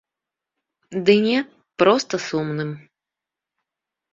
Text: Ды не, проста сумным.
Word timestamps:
Ды 1.09 1.13
не, 1.27 1.39
проста 1.83 2.13
сумным. 2.29 2.71